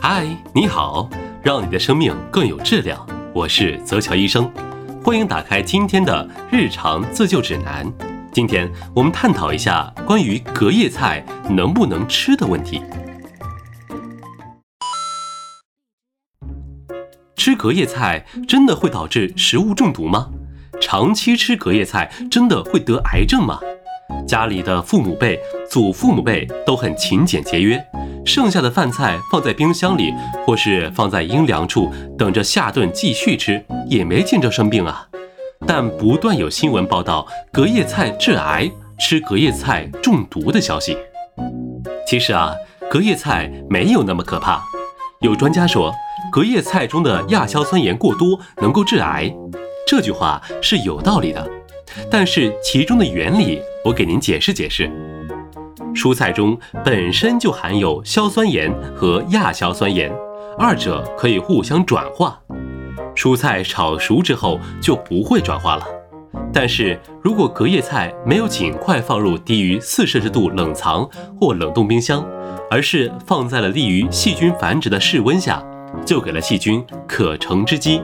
[0.00, 1.10] 嗨，你好，
[1.42, 3.04] 让你的生命更有质量。
[3.34, 4.50] 我是泽乔医生，
[5.04, 7.84] 欢迎打开今天的日常自救指南。
[8.32, 12.80] 今天我们探讨一下关于隔夜菜能不能吃的问题。
[17.34, 20.30] 吃隔夜菜真的会导致食物中毒吗？
[20.80, 23.58] 长期吃隔夜菜真的会得癌症吗？
[24.26, 25.38] 家里的父母辈、
[25.70, 27.82] 祖父母辈都很勤俭节约，
[28.24, 30.12] 剩下的饭菜放在冰箱里，
[30.46, 35.06] 或是放在阴凉处，等着下顿继续吃，也没见着生病啊。
[35.66, 40.96] 但不断有新闻报道隔夜菜致癌、吃隔夜菜中毒的消息。
[42.06, 42.54] 其实啊，
[42.90, 44.62] 隔夜菜没有那么可怕。
[45.20, 45.92] 有专家说，
[46.30, 49.34] 隔夜菜中的亚硝酸盐过多能够致癌，
[49.86, 51.50] 这句话是有道理的。
[52.10, 54.90] 但是其中的原理，我给您解释解释。
[55.94, 60.12] 蔬菜中本身就含有硝酸盐和亚硝酸盐，
[60.58, 62.38] 二者可以互相转化。
[63.16, 65.86] 蔬菜炒熟之后就不会转化了。
[66.52, 71.08] 但是如果隔夜菜没有尽快放入低于四摄氏度冷藏
[71.40, 72.22] 或冷冻冰箱，
[72.70, 75.64] 而是放在了利于细菌繁殖的室温下，
[76.04, 78.02] 就给了细菌可乘之机，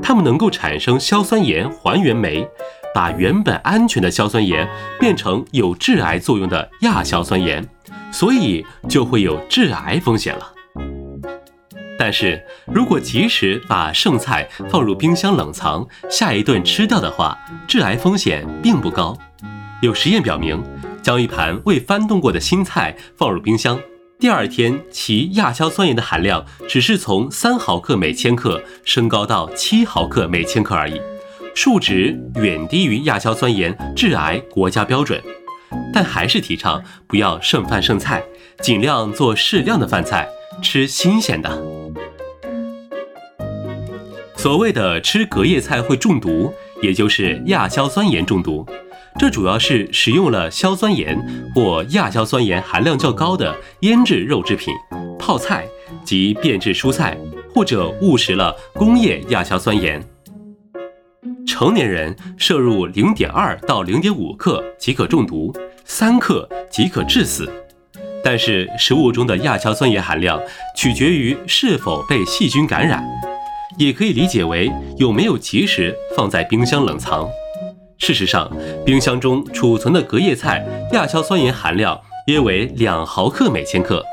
[0.00, 2.48] 它们能够产生硝酸盐还原酶。
[2.96, 4.66] 把原本安全的硝酸盐
[4.98, 7.62] 变成有致癌作用的亚硝酸盐，
[8.10, 10.50] 所以就会有致癌风险了。
[11.98, 17.36] 但是如果及时把剩菜放入冰箱冷藏，下一顿吃掉的话，
[17.68, 19.14] 致癌风险并不高。
[19.82, 20.64] 有实验表明，
[21.02, 23.78] 将一盘未翻动过的新菜放入冰箱，
[24.18, 30.98] 第二天其亚硝酸盐的含量只是从三毫克每千克升高到七毫克每千克而已。
[31.56, 35.18] 数值远低于亚硝酸盐致癌国家标准，
[35.90, 38.22] 但还是提倡不要剩饭剩菜，
[38.60, 40.28] 尽量做适量的饭菜，
[40.62, 41.50] 吃新鲜的。
[44.36, 48.64] 所谓的吃隔夜菜会中毒，也就是亚硝酸盐中毒，
[49.18, 51.18] 这主要是食用了硝酸盐
[51.54, 54.74] 或亚硝酸盐含量较高的腌制肉制品、
[55.18, 55.66] 泡菜
[56.04, 57.16] 及变质蔬菜，
[57.54, 60.06] 或者误食了工业亚硝酸盐。
[61.46, 67.50] 成年人摄入零点二到零点五克即可中毒，三克即可致死。
[68.22, 70.40] 但是食物中的亚硝酸盐含量
[70.76, 73.02] 取决于是否被细菌感染，
[73.78, 77.26] 也可以理解为有没有及时放在冰箱冷藏。
[77.98, 78.50] 事实上，
[78.84, 84.04] 冰箱中储存的隔夜菜亚硝酸盐含量约为两毫克每千克，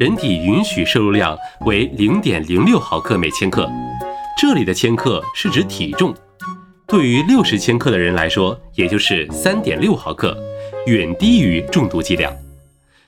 [0.00, 3.70] 人体允许摄入量为零点零六毫克每千克。
[4.40, 6.14] 这里的千克是指体重。
[6.88, 10.34] 对于六十千克的人来说，也就是三点六毫克，
[10.86, 12.32] 远低于中毒剂量。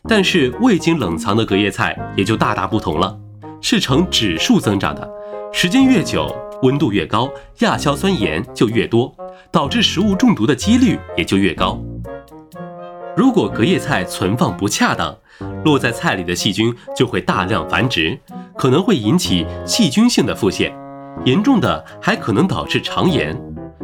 [0.07, 3.19] 但是未经冷藏的隔夜菜也就大大不同了，
[3.63, 5.11] 是呈指数增长的，
[5.51, 6.31] 时间越久，
[6.61, 7.27] 温度越高，
[7.61, 9.15] 亚硝酸盐就越多，
[9.51, 11.83] 导致食物中毒的几率也就越高。
[13.17, 15.17] 如果隔夜菜存放不恰当，
[15.65, 18.19] 落在菜里的细菌就会大量繁殖，
[18.59, 20.71] 可能会引起细菌性的腹泻，
[21.25, 23.35] 严重的还可能导致肠炎。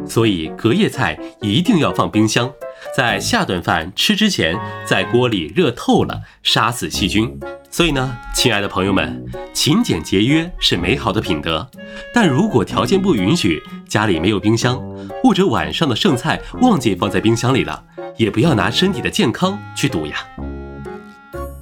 [0.09, 2.51] 所以隔夜菜一定要放冰箱，
[2.95, 7.37] 在下顿饭吃之前，在锅里热透了，杀死细菌。
[7.69, 9.23] 所以呢，亲爱的朋友们，
[9.53, 11.69] 勤俭节约是美好的品德，
[12.13, 14.81] 但如果条件不允许，家里没有冰箱，
[15.21, 17.83] 或者晚上的剩菜忘记放在冰箱里了，
[18.15, 20.15] 也不要拿身体的健康去赌呀。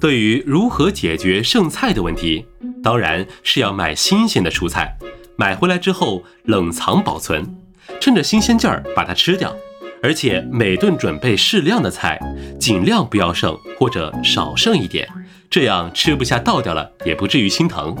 [0.00, 2.46] 对于如何解决剩菜的问题，
[2.82, 4.96] 当然是要买新鲜的蔬菜，
[5.36, 7.56] 买回来之后冷藏保存。
[8.00, 9.54] 趁着新鲜劲儿把它吃掉，
[10.02, 12.18] 而且每顿准备适量的菜，
[12.58, 15.08] 尽量不要剩或者少剩一点，
[15.50, 17.96] 这样吃不下倒掉了也不至于心疼。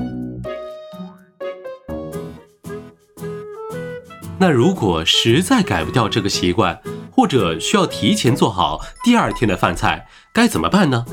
[4.38, 6.78] 那如果实在改不掉这个习惯，
[7.10, 11.04] 或者需要提前做好第二天的饭菜，该怎么办呢？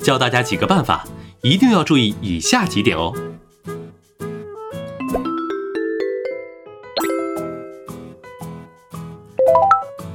[0.00, 1.04] 教大家几个办法，
[1.42, 3.14] 一定要注意以下几点哦。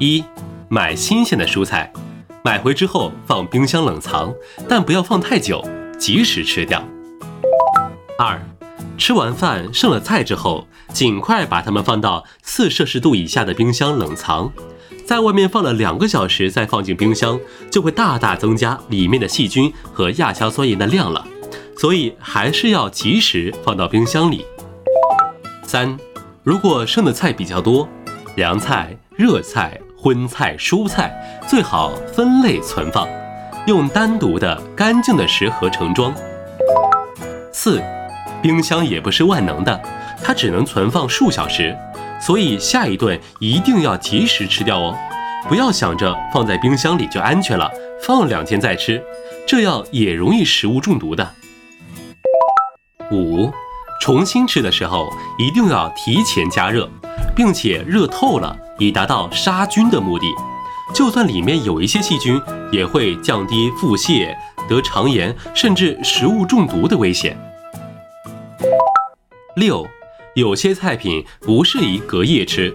[0.02, 0.24] 一，
[0.68, 1.94] 买新鲜的蔬菜，
[2.44, 4.34] 买回之后放冰箱冷藏，
[4.68, 5.64] 但不要放太久，
[6.00, 6.84] 及时吃掉。
[8.18, 8.42] 二，
[8.98, 14.52] 吃完饭剩了菜之后，尽快把它们放到四摄氏度以下的冰箱冷藏，
[15.06, 17.40] 在外面放了两个小时再放进冰箱，
[17.70, 21.24] 就会大大增加里面的细菌和亚硝酸盐的量了，
[21.78, 24.44] 所以还是要及时放到冰箱里。
[25.64, 25.96] 三，
[26.42, 27.88] 如果剩的菜比较多，
[28.36, 29.80] 凉菜、热菜。
[30.02, 31.16] 荤菜、蔬菜
[31.48, 33.08] 最好分类存放，
[33.68, 36.12] 用单独的干净的食盒盛装。
[37.54, 37.80] 四，
[38.42, 39.80] 冰箱也不是万能的，
[40.24, 41.78] 它只能存放数小时，
[42.20, 44.98] 所以下一顿一定要及时吃掉哦。
[45.48, 47.70] 不要想着放在冰箱里就安全了，
[48.02, 49.04] 放两天再吃，
[49.46, 51.30] 这样也容易食物中毒的。
[53.12, 53.52] 五，
[54.02, 56.90] 重新吃的时候一定要提前加热，
[57.36, 60.26] 并且热透了，以达到杀菌的目的。
[60.94, 62.42] 就算里面有一些细菌，
[62.72, 64.36] 也会降低腹泻、
[64.68, 67.38] 得肠炎，甚至食物中毒的危险。
[69.56, 69.88] 六，
[70.36, 72.74] 有些菜品不适宜隔夜吃，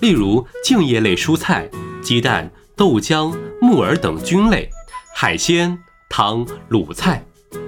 [0.00, 1.68] 例如茎叶类蔬菜、
[2.02, 4.68] 鸡蛋、豆浆、木耳等菌类、
[5.14, 7.24] 海鲜、汤、卤菜。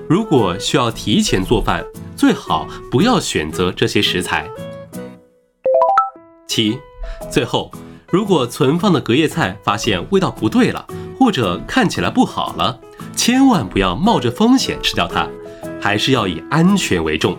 [0.08, 1.84] 如果需要提前做饭，
[2.16, 4.48] 最好不要选择这些食材。
[6.48, 6.78] 七，
[7.30, 7.70] 最后。
[8.08, 10.86] 如果存放的隔夜菜发现味道不对了，
[11.18, 12.78] 或者看起来不好了，
[13.16, 15.28] 千万不要冒着风险吃掉它，
[15.80, 17.36] 还是要以安全为重。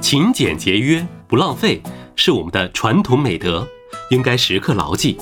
[0.00, 1.82] 勤俭节约不浪费
[2.14, 3.66] 是我们的传统美德，
[4.10, 5.18] 应该时刻牢记。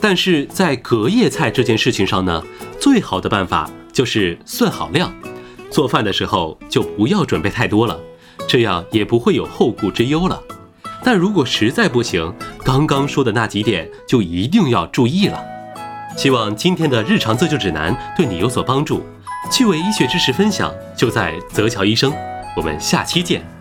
[0.00, 2.42] 但是在隔夜菜这件事情上呢，
[2.80, 5.12] 最好的办法就是算好量，
[5.70, 8.00] 做饭的时候就不要准备太多了，
[8.48, 10.42] 这样也不会有后顾之忧了。
[11.02, 12.32] 但如果实在不行，
[12.64, 15.42] 刚刚说的那几点就一定要注意了。
[16.16, 19.04] 希望今天的日常自救指南对你有所帮助。
[19.50, 22.12] 趣味医学知识分享就在泽桥医生，
[22.56, 23.59] 我们下期见。